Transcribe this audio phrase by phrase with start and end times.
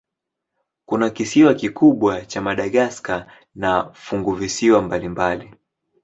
[0.85, 5.53] Kuna kisiwa kikubwa cha Madagaska na funguvisiwa mbalimbali.